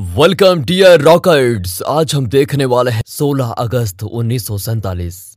[0.00, 4.46] Welcome dear रॉकर्ड्स आज हम देखने वाले हैं 16 अगस्त उन्नीस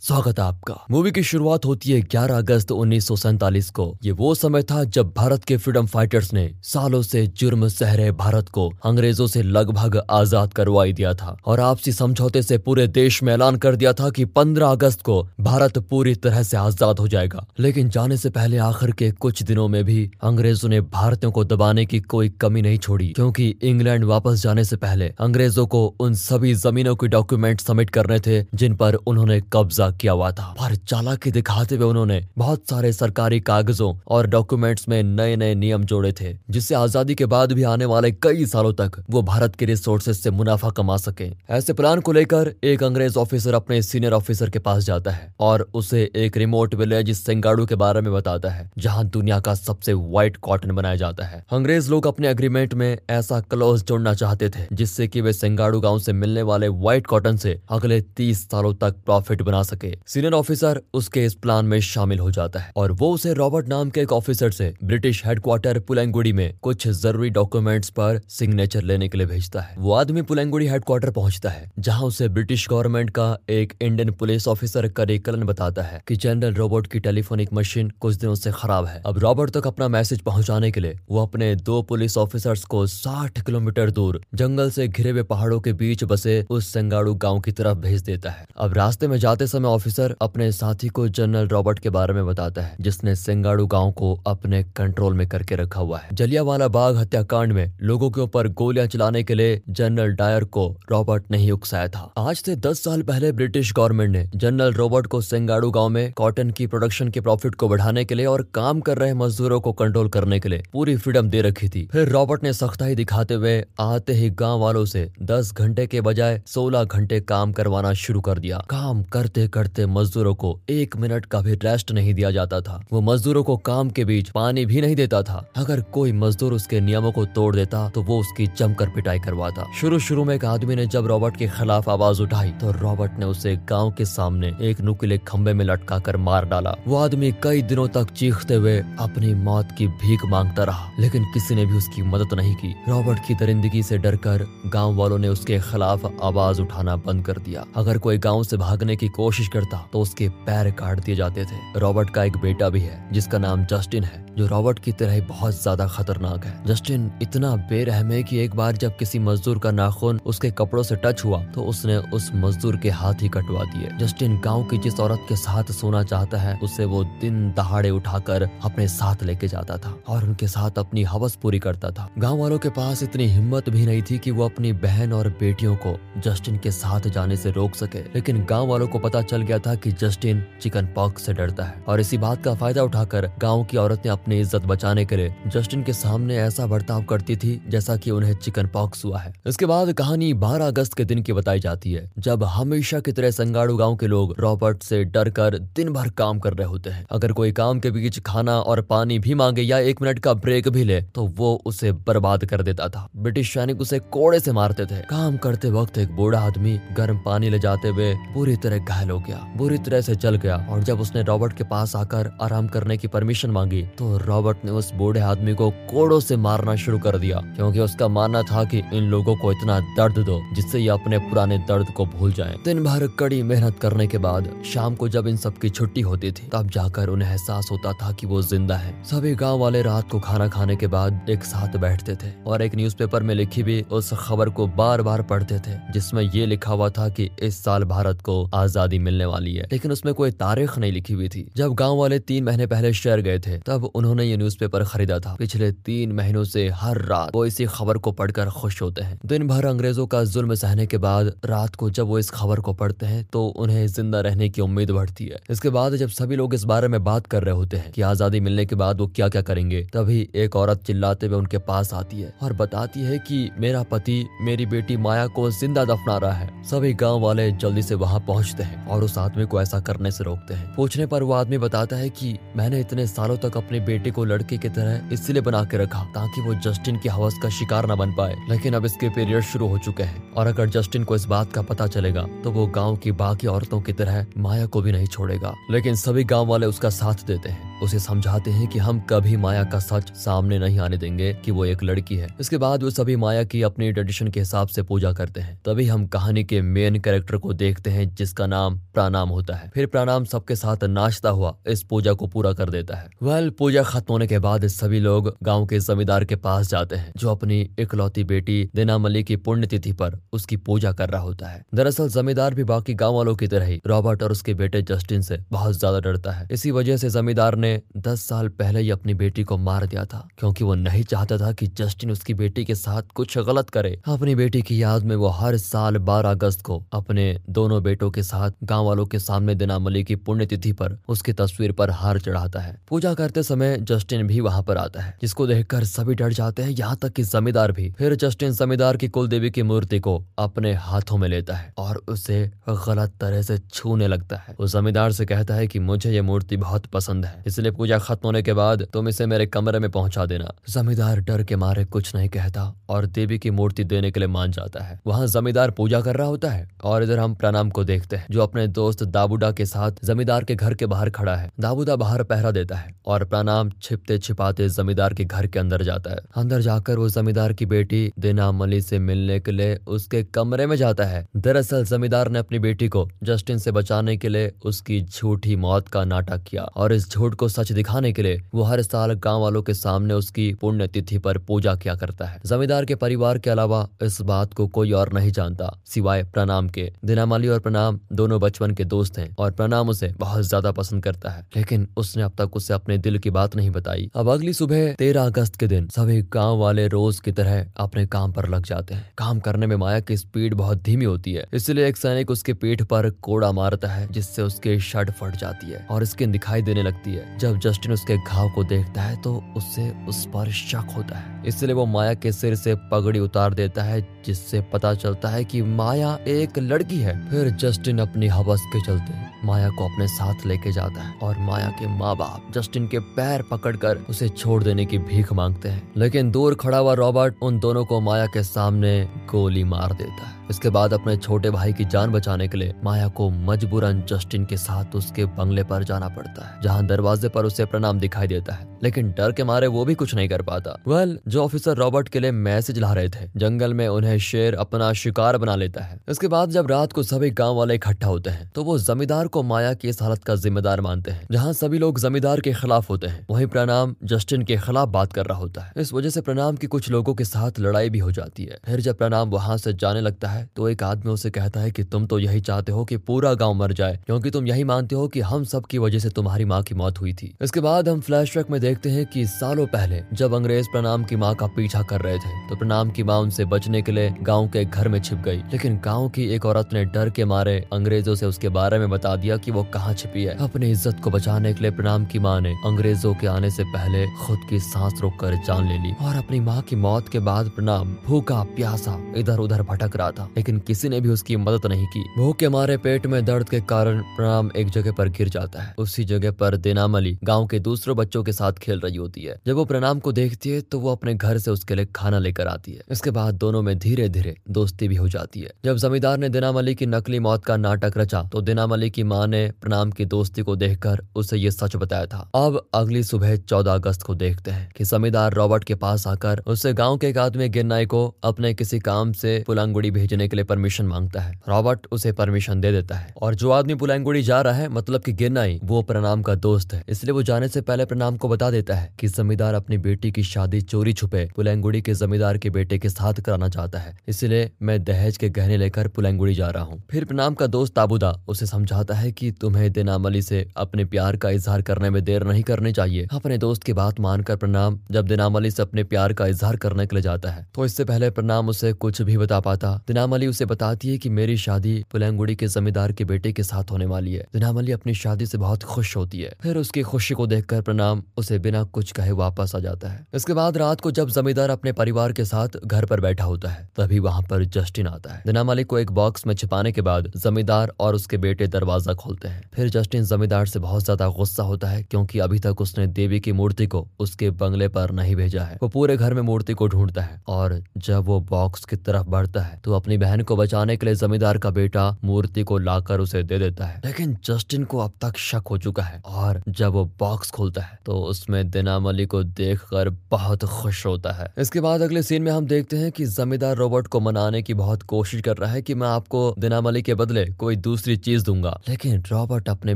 [0.03, 4.63] स्वागत है आपका। मूवी की शुरुआत होती है 11 अगस्त उन्नीस को। ये वो समय
[4.63, 9.41] था जब भारत के फ्रीडम फाइटर्स ने सालों से जुर्म सहरे भारत को अंग्रेज़ों से
[9.43, 13.93] लगभग आज़ाद करवाई दिया था। और आपसी समझौते से पूरे देश में ऐलान कर दिया
[13.93, 18.29] था कि 15 अगस्त को भारत पूरी तरह से आज़ाद हो जाएगा। लेकिन जाने से
[18.29, 22.61] पहले आखिर के कुछ दिनों में भी अंग्रेज़ों ने भारतीयों को दबाने की कोई कमी
[22.61, 27.61] नहीं छोड़ी, क्योंकि इंग्लैंड वापस जाने से पहले अंग्रेज़ों को उन सभी जमीनों के डॉक्यूमेंट
[27.61, 32.19] सबमिट करने थे, जिन पर उन्होंने कब्जा किया हुआ था। पर चालाकी दिखाते हुए उन्होंने
[32.37, 37.25] बहुत सारे सरकारी कागजों और डॉक्यूमेंट्स में नए नए नियम जोड़े थे, जिससे आज़ादी के
[37.25, 41.29] बाद भी आने वाले कई सालों तक वो भारत के रिसोर्सेज से मुनाफा कमा सके।
[41.49, 45.67] ऐसे प्लान को लेकर एक अंग्रेज़ ऑफिसर अपने सीनियर ऑफिसर के पास जाता है और
[45.73, 50.37] उसे एक रिमोट विलेज सिंगाड़ू के बारे में बताता है, जहाँ दुनिया का सबसे व्हाइट
[50.41, 55.07] कॉटन बनाया जाता है। अंग्रेज़ लोग अपने अग्रीमेंट में ऐसा क्लोज जोड़ना चाहते थे, जिससे
[55.07, 59.41] कि वे सिंगाड़ू गाँव से मिलने वाले व्हाइट कॉटन से अगले तीस सालों तक प्रॉफिट
[59.41, 63.33] बना सके। सीनियर ऑफिसर उसके इस प्लान में शामिल हो जाता है और वो उसे
[63.33, 68.83] रॉबर्ट नाम के एक ऑफिसर से ब्रिटिश हेडक्वार्टर पुलंगुड़ी में कुछ ज़रूरी डॉक्यूमेंट्स पर सिग्नेचर
[68.83, 73.09] लेने के लिए भेजता है। वो आदमी पुलंगुड़ी हेडक्वार्टर पहुँचता है, जहाँ उसे ब्रिटिश गवर्नमेंट
[73.09, 78.15] का एक इंडियन पुलिस ऑफिसर करिकलन बताता है कि जनरल रोबोट की टेलीफोनिक मशीन कुछ
[78.15, 81.81] दिनों से खराब है। अब रॉबर्ट तक अपना मैसेज पहुँचाने के लिए वो अपने दो
[81.83, 86.71] पुलिस ऑफिसर्स को 60 किलोमीटर दूर जंगल से घिरे हुए पहाड़ों के बीच बसे उस
[86.73, 90.87] संगाड़ू गाँव की तरफ़ भेज देता है। अब रास्ते में जाते समय ऑफिसर अपने साथी
[90.87, 95.27] को जनरल रॉबर्ट के बारे में बताता है, जिसने सिंगाड़ू गाँव को अपने कंट्रोल में
[95.27, 99.61] करके रखा हुआ है। जलियावाला बाग हत्याकांड में लोगों के ऊपर गोलियाँ चलाने के लिए
[99.69, 104.11] जनरल डायर को रॉबर्ट ने ही उकसाया था। आज से दस साल पहले ब्रिटिश गवर्नमेंट
[104.11, 108.15] ने जनरल रॉबर्ट को सिंगाड़ू गाँव में कॉटन की प्रोडक्शन के प्रॉफिट को बढ़ाने के
[108.15, 111.69] लिए और काम कर रहे मजदूरों को कंट्रोल करने के लिए पूरी फ्रीडम दे रखी
[111.69, 116.01] थी। फिर रॉबर्ट ने सख्ताई दिखाते हुए आते ही गाँव वालों से 10 घंटे के
[116.01, 121.25] बजाय 16 घंटे काम करवाना शुरू कर दिया। काम करते करते मजदूरों को एक मिनट
[121.25, 124.81] का भी रेस्ट नहीं दिया जाता था। वो मजदूरों को काम के बीच पानी भी
[124.81, 128.89] नहीं देता था। अगर कोई मजदूर उसके नियमों को तोड़ देता तो वो उसकी जमकर
[128.89, 132.71] पिटाई करवाता। शुरू शुरू में एक आदमी ने जब रॉबर्ट के खिलाफ आवाज़ उठाई तो
[132.71, 136.97] रॉबर्ट ने उसे गाँव के सामने एक नुकीले खम्बे में लटका कर मार डाला। वो
[136.97, 141.65] आदमी कई दिनों तक चीखते हुए अपनी मौत की भीख माँगता रहा, लेकिन किसी ने
[141.65, 146.05] भी उसकी मदद नहीं की। रॉबर्ट की दरिंदगी से डरकर गाँव वालों ने उसके खिलाफ
[146.23, 150.27] आवाज़ उठाना बंद कर दिया। अगर कोई गाँव से भागने की कोशिश करता तो उसके
[150.45, 154.25] पैर काट दिए जाते थे। रॉबर्ट का एक बेटा भी है, जिसका नाम जस्टिन है,
[154.37, 158.77] जो रॉबर्ट की तरह बहुत ज़्यादा खतरनाक है। जस्टिन इतना बेरहम है कि एक बार
[158.77, 162.89] जब किसी मजदूर का नाखून उसके कपड़ों से टच हुआ तो उसने उस मजदूर के
[162.91, 166.85] हाथ ही कटवा दिए। जस्टिन गाँव की जिस औरत के साथ सोना चाहता है, उसे
[166.85, 171.59] वो दिन दहाड़े उठाकर अपने साथ लेके जाता था और उनके साथ अपनी हवस पूरी
[171.59, 175.13] करता था। गाँव वालों के पास इतनी हिम्मत भी नहीं थी कि वो अपनी बहन
[175.13, 179.21] और बेटियों को जस्टिन के साथ जाने से रोक सके, लेकिन गाँव वालों को पता
[179.21, 182.83] चल गया था कि जस्टिन चिकन पॉक्स से डरता है। और इसी बात का फ़ायदा
[182.83, 187.03] उठाकर गाँव की औरत ने अपनी इज़्ज़त बचाने के लिए जस्टिन के सामने ऐसा बर्ताव
[187.03, 191.05] करती थी जैसा की उन्हें चिकन पॉक्स हुआ है। इसके बाद कहानी 12 अगस्त के
[191.05, 195.03] दिन की बताई जाती है, जब हमेशा की तरह संगाड़ू गाँव के लोग रॉबर्ट से
[195.05, 198.59] डर कर दिन भर काम कर रहे होते हैं। अगर कोई काम के बीच खाना
[198.61, 202.45] और पानी भी मांगे या एक मिनट का ब्रेक भी ले तो वो उसे बर्बाद
[202.45, 206.39] कर देता था। ब्रिटिश सैनिक उसे कोड़े से मारते थे काम करते वक्त एक बूढ़ा
[206.41, 210.35] आदमी गर्म पानी ले जाते हुए बुरी तरह घायल हो गया बुरी तरह से चल
[210.37, 214.65] गया और जब उसने रॉबर्ट के पास आकर आराम करने की परमिशन मांगी तो रॉबर्ट
[214.65, 218.63] ने उस बूढ़े आदमी को कोड़ों से मारना शुरू कर दिया, क्योंकि उसका मानना था
[218.63, 222.55] कि इन लोगों को इतना दर्द दो, जिससे ये अपने पुराने दर्द को भूल जाएँ।
[222.65, 226.47] दिन भर कड़ी मेहनत करने के बाद, शाम को जब इन सबकी छुट्टी होती थी,
[226.53, 230.19] तब जाकर उन्हें एहसास होता था कि वो ज़िंदा है सभी गाँव वाले रात को
[230.19, 234.09] खाना खाने के बाद एक साथ बैठते थे और एक न्यूज़पेपर में लिखी हुई उस
[234.19, 238.21] खबर को बार बार पढ़ते थे, जिसमें ये लिखा हुआ था कि इस साल भारत
[238.21, 241.97] को आज़ादी मिलने वाली है। लेकिन उसमें कोई तारीख नहीं लिखी हुई थी। जब गाँव
[241.97, 246.11] वाले तीन महीने पहले शहर गए थे, तब उन्होंने ये न्यूज़पेपर खरीदा था। पिछले तीन
[246.13, 250.05] महीनों से हर रात वो इसी खबर को पढ़कर खुश होते हैं। दिन भर अंग्रेज़ों
[250.07, 253.45] का जुल्म सहने के बाद रात को जब वो इस खबर को पढ़ते हैं तो
[253.47, 257.03] उन्हें ज़िंदा रहने की उम्मीद बढ़ती है। इसके बाद जब सभी लोग इस बारे में
[257.03, 260.27] बात कर रहे होते हैं कि आज़ादी मिलने के बाद वो क्या क्या करेंगे, तभी
[260.35, 264.65] एक औरत चिल्लाते हुए उनके पास आती है और बताती है कि मेरा पति मेरी
[264.65, 268.85] बेटी माया को ज़िंदा दफना रहा है। सभी गाँव वाले जल्दी से वहाँ पहुँचते हैं
[268.87, 272.09] और उस आदमी को ऐसा करने से रोकते हैं। पूछने पर वो आदमी बताता है
[272.11, 276.03] कि मैंने इतने सालों तक अपनी बेटी को लड़के की तरह इसलिए बना के रखा
[276.15, 279.67] ताकि वो जस्टिन की हवस का शिकार न बन पाए। लेकिन अब इसके पीरियड शुरू
[279.67, 282.97] हो चुके हैं और अगर जस्टिन को इस बात का पता चलेगा तो वो गाँव
[282.97, 286.89] की बाकी औरतों की तरह माया को भी नहीं छोड़ेगा। लेकिन सभी गाँव वाले उसका
[286.91, 290.97] साथ देते हैं। उसे समझाते हैं कि हम कभी माया का सच सामने नहीं आने
[290.97, 294.39] देंगे कि वो एक लड़की है। इसके बाद वो सभी माया की अपनी ट्रेडिशन के
[294.39, 298.47] हिसाब से पूजा करते हैं। तभी हम कहानी के मेन कैरेक्टर को देखते हैं, जिसका
[298.47, 302.69] नाम प्राणाम होता है। फिर प्राणाम सबके साथ नाचता हुआ। इस पूजा को पूरा कर
[302.69, 306.69] देता है। वेल पूजा खत्म होने के बाद सभी लोग गाँव के जमींदार के पास
[306.69, 311.47] जाते हैं, जो अपनी इकलौती बेटी दिनामली की पुण्यतिथि पर उसकी पूजा कर रहा होता
[311.47, 315.21] है। दरअसल जमींदार भी बाकी गाँव वालों की तरह ही रॉबर्ट और उसके बेटे जस्टिन
[315.21, 319.13] से बहुत ज़्यादा डरता है। इसी वजह से जमींदार ने दस साल पहले ही अपनी
[319.15, 322.75] बेटी को मार दिया था, क्योंकि वो नहीं चाहता था कि जस्टिन उसकी बेटी के
[322.75, 326.81] साथ कुछ गलत करे। अपनी बेटी की याद में वो हर साल बारह अगस्त को
[326.93, 331.71] अपने दोनों बेटों के साथ गाँव वालों के सामने दिनामली की पुण्यतिथि पर उसकी तस्वीर
[331.71, 335.83] पर हार चढ़ाता है। पूजा करते समय जस्टिन भी वहाँ पर आता है, जिसको देखकर
[335.85, 339.51] सभी डर जाते हैं, यहाँ तक कि जमींदार भी। फिर जस्टिन जमींदार की कुल देवी
[339.51, 342.39] की मूर्ति को अपने हाथों में लेता है और उसे
[342.69, 346.57] गलत तरह से छूने लगता है। वो जमींदार से कहता है कि मुझे ये मूर्ति
[346.57, 350.25] बहुत पसंद है इसलिए पूजा खत्म होने के बाद तुम इसे मेरे कमरे में पहुँचा
[350.25, 354.27] देना। जमींदार डर के मारे कुछ नहीं कहता और देवी की मूर्ति देने के लिए
[354.27, 357.83] मान जाता है। वहाँ जमींदार पूजा कर रहा होता है और इधर हम प्रणाम को
[357.83, 361.51] देखते हैं, जो अपने दोस्त दाबूडा के साथ जमींदार के घर के बाहर खड़ा है।
[361.59, 366.11] दाबूदा बाहर पहरा देता है और प्रणाम छिपते छिपाते जमींदार के घर के अंदर जाता
[366.11, 370.65] है। अंदर जाकर वो जमींदार की बेटी दिना मली से मिलने के लिए उसके कमरे
[370.65, 375.01] में जाता है। दरअसल जमींदार ने अपनी बेटी को जस्टिन से बचाने के लिए उसकी
[375.01, 378.81] झूठी मौत का नाटक किया और इस झूठ को सच दिखाने के लिए वो हर
[378.81, 382.95] साल गाँव वालों के सामने उसकी पुण्य तिथि पर पूजा किया करता है। जमींदार के
[382.95, 387.59] परिवार के अलावा इस बात को कोई और नहीं जानता, सिवाय प्रणाम के। दिनामाली और
[387.59, 391.87] प्रणाम दोनों बचपन के दोस्त हैं और प्रणाम उसे बहुत ज़्यादा पसंद करता है। लेकिन
[391.97, 395.55] उसने अब तक उसे अपने दिल की बात नहीं बताई। अब अगली सुबह तेरह अगस्त
[395.55, 399.39] के दिन सभी गाँव वाले रोज की तरह अपने काम पर लग जाते हैं। काम
[399.39, 403.09] करने में माया की स्पीड बहुत धीमी होती है, इसलिए एक सैनिक उसके पीठ पर
[403.21, 407.32] कोड़ा मारता है, जिससे उसके शर्ट फट जाती है और स्किन दिखाई देने लगती है।
[407.39, 411.73] जब जस्टिन उसके घाव को देखता है तो उससे उस पर शक होता है। इसलिए
[411.73, 416.17] वो माया के सिर से पगड़ी उतार देता है, जिससे पता चलता है कि माया
[416.27, 421.01] एक लड़की है। फिर जस्टिन अपनी हवस के चलते माया को अपने साथ लेके जाता
[421.01, 425.33] है और माया के माँ बाप जस्टिन के पैर पकड़कर उसे छोड़ देने की भीख
[425.33, 429.93] मांगते हैं। लेकिन दूर खड़ा हुआ रॉबर्ट उन दोनों को माया के सामने गोली मार
[429.93, 434.01] देता है। इसके बाद अपने छोटे भाई की जान बचाने के लिए माया को मजबूरन
[434.01, 438.27] जस्टिन के साथ उसके बंगले पर जाना पड़ता है जहाँ दरवाजे पर उसे प्रणाम दिखाई
[438.27, 441.43] देता है। लेकिन डर के मारे वो भी कुछ नहीं कर पाता। वेल well, जो
[441.43, 445.55] ऑफिसर रॉबर्ट के लिए मैसेज ला रहे थे जंगल में उन्हें शेर अपना शिकार बना
[445.55, 448.77] लेता है। इसके बाद जब रात को सभी गाँव वाले इकट्ठा होते हैं तो वो
[448.79, 452.53] जमींदार को माया की इस हालत का जिम्मेदार मानते हैं जहाँ सभी लोग जमींदार के
[452.53, 456.09] खिलाफ होते हैं। वही प्रणाम जस्टिन के खिलाफ बात कर रहा होता है। इस वजह
[456.09, 459.29] से प्रणाम की कुछ लोगों के साथ लड़ाई भी हो जाती है। फिर जब प्रणाम
[459.29, 462.41] वहाँ से जाने लगता है तो एक आदमी उसे कहता है कि तुम तो यही
[462.41, 465.65] चाहते हो कि पूरा गाँव मर जाए, क्योंकि तुम यही मानते हो कि हम सब
[465.65, 468.89] की वजह से तुम्हारी माँ की मौत हुई थी। इसके बाद हम फ्लैशबैक में देखते
[468.89, 472.55] हैं कि सालों पहले, जब अंग्रेज़ प्रणाम की माँ का पीछा कर रहे थे तो
[472.55, 476.09] प्रणाम की माँ उनसे बचने के लिए गाँव के घर में छिप गई। लेकिन गाँव
[476.09, 479.51] की एक औरत ने डर के मारे अंग्रेज़ों से उसके बारे में बता दिया की
[479.51, 483.13] वो कहाँ छिपी है। अपनी इज़्ज़त को बचाने के लिए प्रणाम की माँ ने अंग्रेज़ों
[483.13, 486.61] के आने से पहले खुद की सांस रोक कर जान ले ली और अपनी माँ
[486.61, 490.99] की मौत के बाद प्रणाम भूखा, प्यासा इधर उधर भटक रहा था। लेकिन किसी ने
[491.01, 494.69] भी उसकी मदद नहीं की। भूख के मारे पेट में दर्द के कारण प्रणाम एक
[494.69, 498.53] जगह पर गिर जाता है। उसी जगह पर देनामली गाँव के दूसरे बच्चों के साथ
[498.53, 501.51] खेल रही होती है। जब वो प्रणाम को देखती है तो वो अपने घर से
[501.51, 505.07] उसके लिए खाना लेकर आती है। इसके बाद दोनों में धीरे धीरे दोस्ती भी हो
[505.09, 509.03] जाती है। जब जमींदार ने दिनामली की नकली मौत का नाटक रचा तो दिनामली की
[509.03, 513.35] माँ ने प्रणाम की दोस्ती को देखकर उसे ये सच बताया था। अब अगली सुबह
[513.35, 517.17] चौदह अगस्त को देखते हैं कि जमींदार रॉबर्ट के पास आकर उसे गाँव के एक
[517.17, 521.33] आदमी गिरनाई को अपने किसी काम से पुलंगुड़ी पुलांगुड़ी भेजने के लिए परमिशन माँगता है।
[521.49, 525.13] रॉबर्ट उसे परमिशन दे देता है। और जो आदमी पुलांगुड़ी जा रहा है मतलब की
[525.13, 528.75] गिरनाई वो प्रणाम का दोस्त है। इसलिए वो जाने से पहले प्रणाम को बता देता
[528.75, 532.89] है की जमींदार अपनी बेटी की शादी चोरी छुपे पुलंगुड़ी के जमींदार के बेटे के
[532.89, 537.05] साथ कराना चाहता है। इसलिए मैं दहेज के गहने लेकर पुलंगुड़ी जा रहा हूँ। फिर
[537.05, 541.61] प्रणाम का दोस्त ताबुदा उसे समझाता है कि तुम्हें दिनामली से अपने प्यार का इजहार
[541.61, 545.61] करने में देर नहीं करनी चाहिए। अपने दोस्त की बात मानकर प्रणाम जब दिनामली से
[545.61, 549.01] अपने प्यार का इजहार करने के लिए जाता है तो इससे पहले प्रणाम उसे कुछ
[549.01, 549.71] भी बता पाता।
[550.03, 553.85] दिनामली उसे बताती है कि मेरी शादी पुलंगुड़ी के जमींदार के बेटे के साथ होने
[553.85, 557.61] वाली है। दिनामली अपनी शादी से बहुत खुश होती है। फिर उसकी खुशी को देखकर
[557.61, 561.49] प्रणाम उसे बिना कुछ कहे वापस आ जाता है। इसके बाद रात को जब जमींदार
[561.49, 565.21] अपने परिवार के साथ घर पर बैठा होता है, तभी वहाँ पर जस्टिन आता है।
[565.25, 569.27] दिना मलिक को एक बॉक्स में छिपाने के बाद जमींदार और उसके बेटे दरवाज़ा खोलते
[569.27, 573.19] हैं। फिर जस्टिन जमींदार से बहुत ज़्यादा गुस्सा होता है, क्योंकि अभी तक उसने देवी
[573.19, 576.67] की मूर्ति को उसके बंगले पर नहीं भेजा है। वो पूरे घर में मूर्ति को
[576.67, 580.35] ढूंढता है और जब वो बॉक्स की तरफ़ बढ़ता है तो अपनी अपनी बहन को
[580.35, 584.63] बचाने के लिए जमींदार का बेटा मूर्ति को लाकर उसे दे देता है। लेकिन जस्टिन
[584.63, 588.49] को अब तक शक हो चुका है और जब वो बॉक्स खोलता है तो उसमें
[588.49, 592.77] दिनाम अली को देखकर बहुत खुश होता है। इसके बाद अगले सीन में हम देखते
[592.77, 596.23] हैं कि जमींदार रॉबर्ट को मनाने की बहुत कोशिश कर रहा है कि मैं आपको
[596.39, 599.75] दिनाम अली के बदले कोई दूसरी चीज़ दूँगा। लेकिन रॉबर्ट अपने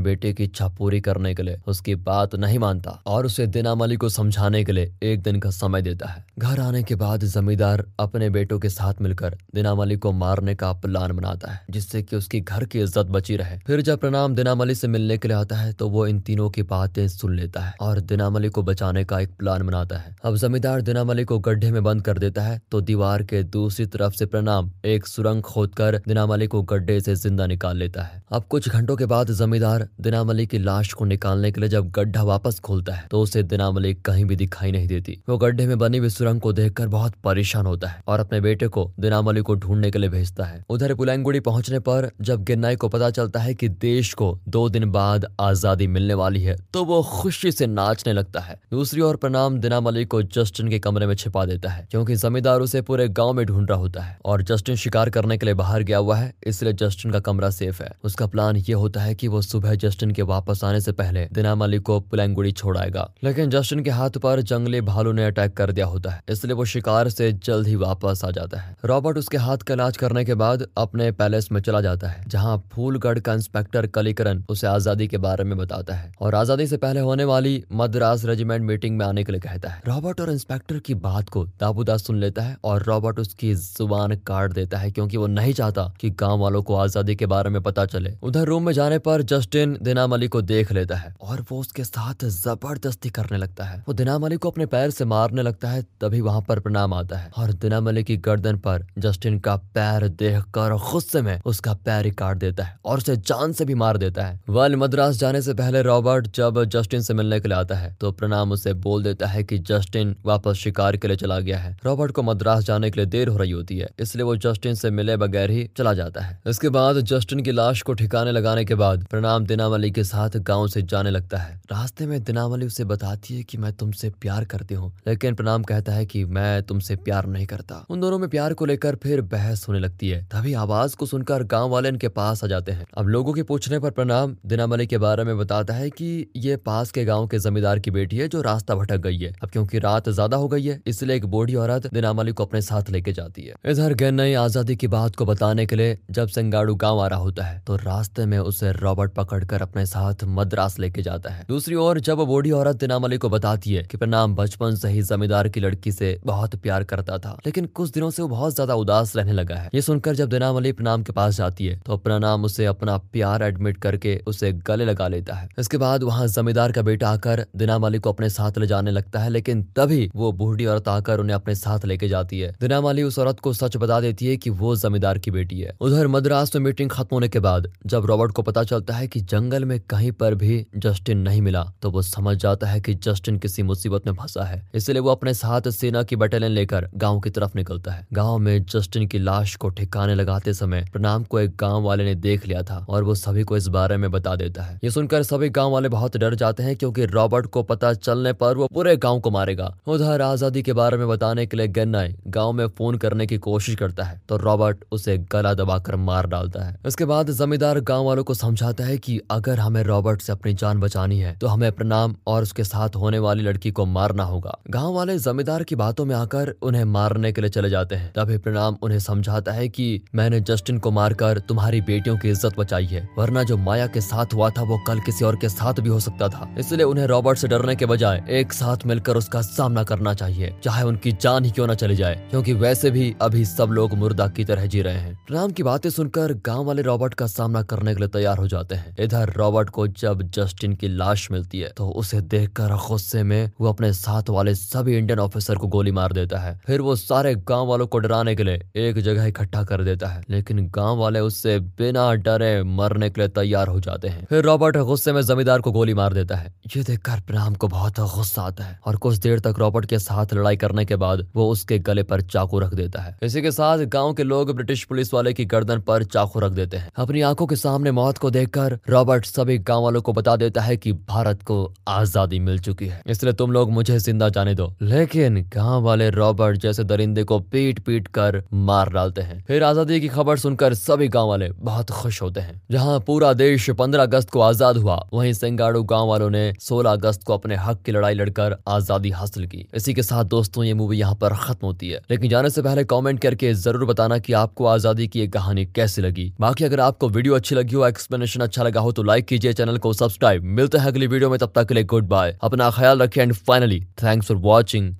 [0.00, 3.96] बेटे की इच्छा पूरी करने के लिए उसकी बात नहीं मानता और उसे दिनाम अली
[3.96, 7.84] को समझाने के लिए एक दिन का समय देता है। घर आने के बाद जमींदार
[8.00, 12.16] अपने बेटों के साथ मिलकर दिनाम अली को मारने का प्लान बनाता है, जिससे कि
[12.16, 15.56] उसकी घर की इज़्ज़त बची रहे। फिर जब प्रणाम दिनामली से मिलने के लिए आता
[15.56, 19.20] है तो वो इन तीनों की बातें सुन लेता है और दिनामली को बचाने का
[19.20, 22.80] एक प्लान बनाता है। अब जमींदार दिनामली को गड्ढे में बंद कर देता है तो
[22.82, 27.14] दीवार के दूसरी तरफ़ से प्रणाम एक सुरंग खोद कर दिनाम अली को गड्ढे से
[27.16, 31.50] ज़िंदा निकाल लेता है। अब कुछ घंटों के बाद जमींदार दिनामली की लाश को निकालने
[31.52, 35.20] के लिए जब गड्ढा वापस खोलता है तो उसे दिनामली कहीं भी दिखाई नहीं देती।
[35.28, 38.68] वो गड्ढे में बनी हुई सुरंग को देखकर बहुत परेशान होता है और अपने बेटे
[38.68, 42.88] को दिनामली को ढूँढने के लिए भेजता है। उधर पुलैंगुड़ी पहुँचने पर जब गिन्नाई को
[42.88, 47.02] पता चलता है कि देश को दो दिन बाद आज़ादी मिलने वाली है तो वो
[47.12, 51.14] खुशी से नाचने लगता है। दूसरी ओर प्रणाम दिनाम अली को जस्टिन के कमरे में
[51.16, 54.76] छिपा देता है, क्योंकि जमींदार उसे पूरे गाँव में ढूंढ रहा होता है और जस्टिन
[54.78, 58.26] शिकार करने के लिए बाहर गया हुआ है, इसलिए जस्टिन का कमरा सेफ़ है। उसका
[58.28, 61.78] प्लान ये होता है की वो सुबह जस्टिन के वापस आने से पहले दिनाम अली
[61.80, 66.10] को पुलैंगुड़ी छोड़ाएगा लेकिन जस्टिन के हाथ पर जंगली भालू ने अटैक कर दिया होता
[66.10, 69.74] है, इसलिए वो शिकार से जल्द ही वापस आ जाता है। रॉबर्ट उसके हाथ का
[69.88, 74.42] इलाज करने के बाद अपने पैलेस में चला जाता है, जहाँ फूलगढ़ का इंस्पेक्टर कलीकरण
[74.48, 78.64] उसे आज़ादी के बारे में बताता है और आज़ादी से पहले होने वाली मद्रास रेजिमेंट
[78.64, 82.18] मीटिंग में आने के लिए कहता है। रॉबर्ट और इंस्पेक्टर की बात को दाबूदा सुन
[82.20, 86.38] लेता है और रॉबर्ट उसकी ज़ुबान काट देता है क्योंकि वो नहीं चाहता कि गाँव
[86.40, 90.14] वालों को आज़ादी के बारे में पता चले। उधर रूम में जाने पर जस्टिन दिनाम
[90.14, 94.26] अली को देख लेता है और वो उसके साथ ज़बरदस्ती करने लगता है। वो दिनाम
[94.26, 97.52] अली को अपने पैर से मारने लगता है, तभी वहाँ पर प्रणाम आता है और
[97.54, 102.10] दिनाम अली की गर्दन पर जस्टिन का पैर देख कर गुस्से में उसका पैर ही
[102.14, 105.54] काट देता है और उसे जान से भी मार देता है। वल मद्रास जाने से
[105.54, 109.26] पहले रॉबर्ट जब जस्टिन से मिलने के लिए आता है तो प्रणाम उसे बोल देता
[109.26, 113.00] है कि जस्टिन वापस शिकार के लिए चला गया है। रॉबर्ट को मद्रास जाने के
[113.00, 116.20] लिए देर हो रही होती है, इसलिए वो जस्टिन से मिले बगैर ही चला जाता
[116.20, 120.04] है। इसके बाद जस्टिन की लाश को ठिकाने लगाने के बाद प्रणाम दिनाम अली के
[120.04, 123.72] साथ गाँव से जाने लगता है। रास्ते में दिनाम अली उसे बताती है की मैं
[123.74, 128.00] तुमसे प्यार करती हूँ, लेकिन प्रणाम कहता है की मैं तुमसे प्यार नहीं करता। उन
[128.00, 131.70] दोनों में प्यार को लेकर फिर बहस होने लगती है। तभी आवाज़ को सुनकर गाँव
[131.70, 135.24] वाले इनके पास आ जाते हैं। अब लोगों के पूछने पर प्रणाम। दिनाम के बारे
[135.24, 138.74] में बताता है कि ये पास के गाँव के जमींदार की बेटी है, जो रास्ता
[138.74, 142.20] भटक गई है। अब क्योंकि रात ज़्यादा हो गई है, इसलिए एक बूढ़ी औरत दिनाम
[142.20, 145.76] अली को अपने साथ लेके जाती है। इधर गन्नई आज़ादी की बात को बताने के
[145.76, 149.84] लिए जब सिंगाड़ू गाँव आ रहा होता है तो रास्ते में उसे रॉबर्ट पकड़कर अपने
[149.86, 153.82] साथ मद्रास लेके जाता है। दूसरी ओर जब बूढ़ी औरत दिनाम अली को बताती है
[153.82, 157.90] कि प्रणाम बचपन से ही जमींदार की लड़की से बहुत प्यार करता था, लेकिन कुछ
[157.90, 161.02] दिनों से वो बहुत ज़्यादा उदास रहने लगा। है। ये सुनकर जब दिनाम अली प्रणाम
[161.02, 165.08] के पास जाती है तो अपना नाम उसे अपना प्यार एडमिट करके उसे गले लगा
[165.08, 168.66] लेता है। इसके बाद वहाँ जमींदार का बेटा आकर दिनाम अली को अपने साथ ले
[168.66, 172.54] जाने लगता है, लेकिन तभी वो बूढ़ी औरत आकर उन्हें अपने साथ लेके जाती है।
[172.60, 175.76] दिनाम अली उस औरत को सच बता देती है की वो जमींदार की बेटी है।
[175.80, 179.20] उधर मद्रास में मीटिंग खत्म होने के बाद जब रॉबर्ट को पता चलता है की
[179.22, 183.38] जंगल में कहीं पर भी जस्टिन नहीं मिला तो वो समझ जाता है कि जस्टिन
[183.38, 187.30] किसी मुसीबत में फंसा है। इसलिए वो अपने साथ सेना की बटालियन लेकर गाँव की
[187.30, 191.56] तरफ़ निकलता है। गाँव में जस्टिन की लाश को ठिकाने लगाते समय प्रणाम को एक
[191.56, 194.62] गाँव वाले ने देख लिया था और वो सभी को इस बारे में बता देता
[194.62, 198.32] है। ये सुनकर सभी गाँव वाले बहुत डर जाते हैं क्योंकि रॉबर्ट को पता चलने
[198.32, 202.14] पर वो पूरे गाँव को मारेगा। उधर आज़ादी के बारे में बताने के लिए गन्नाई
[202.28, 206.64] गाँव में फ़ोन करने की कोशिश करता है तो रॉबर्ट उसे गला दबाकर मार डालता
[206.64, 210.54] है। उसके बाद जमींदार गाँव वालों को समझाता है कि अगर हमें रॉबर्ट से अपनी
[210.54, 214.56] जान बचानी है तो हमें प्रणाम और उसके साथ होने वाली लड़की को मारना होगा।
[214.70, 218.38] गाँव वाले जमींदार की बातों में आकर उन्हें मारने के लिए चले जाते हैं, तभी
[218.38, 223.08] प्रणाम उन्हें समझाता है की मैंने जस्टिन को मारकर तुम्हारी बेटियों की इज़्ज़त बचाई है,
[223.18, 225.98] वरना जो माया के साथ हुआ था वो कल किसी और के साथ भी हो
[226.00, 230.14] सकता था। इसलिए उन्हें रॉबर्ट से डरने के बजाय एक साथ मिलकर उसका सामना करना
[230.14, 233.94] चाहिए, चाहे उनकी जान ही क्यों न चली जाए, क्योंकि वैसे भी अभी सब लोग
[233.94, 237.62] मुर्दा की तरह जी रहे हैं। राम की बातें सुनकर गाँव वाले रॉबर्ट का सामना
[237.64, 241.60] करने के लिए तैयार हो जाते हैं। इधर रॉबर्ट को जब जस्टिन की लाश मिलती
[241.60, 245.92] है तो उसे देखकर गुस्से में वो अपने साथ वाले सभी इंडियन ऑफिसर को गोली
[245.92, 249.62] मार देता है। फिर वो सारे गाँव वालों को डराने के लिए एक जगह इकट्ठा
[249.64, 254.08] कर देता है, लेकिन गाँव वाले उससे बिना डरे मरने के लिए तैयार हो जाते
[254.08, 257.68] हैं। फिर रॉबर्ट गुस्से में जमींदार को गोली मार देता है। ये देखकर प्राम को
[257.68, 261.26] बहुत गुस्सा आता है और कुछ देर तक रॉबर्ट के साथ लड़ाई करने के बाद
[261.34, 264.84] वो उसके गले पर चाकू रख देता है। इसी के साथ गाँव के लोग ब्रिटिश
[264.84, 268.30] पुलिस वाले की गर्दन पर चाकू रख देते हैं। अपनी आँखों के सामने मौत को
[268.30, 271.56] देखकर रॉबर्ट सभी गाँव वालों को बता देता है की भारत को
[271.88, 276.56] आज़ादी मिल चुकी है। इसलिए तुम लोग मुझे ज़िंदा जाने दो। लेकिन गाँव वाले रॉबर्ट
[276.58, 280.74] जैसे दरिंदे को पीट पीट कर मार डाल निकालते हैं। फिर आज़ादी की खबर सुनकर
[280.74, 284.96] सभी गाँव वाले बहुत खुश होते हैं। जहाँ पूरा देश पंद्रह अगस्त को आज़ाद हुआ,
[285.12, 289.46] वहीं सिंगाड़ू गाँव वालों ने सोलह अगस्त को अपने हक की लड़ाई लड़कर आज़ादी हासिल
[289.46, 292.62] की। इसी के साथ दोस्तों, ये मूवी यहाँ पर खत्म होती है। लेकिन जाने से
[292.62, 296.80] पहले कमेंट करके ज़रूर बताना कि आपको आज़ादी की एक कहानी कैसी लगी। बाकी अगर
[296.80, 300.44] आपको वीडियो अच्छी लगी हो एक्सप्लेनेशन अच्छा लगा हो तो लाइक कीजिए चैनल को सब्सक्राइब
[300.58, 303.32] मिलते हैं अगली वीडियो में, तब तक के लिए गुड बाय अपना ख्याल रखें and
[303.34, 304.94] finally thanks for watching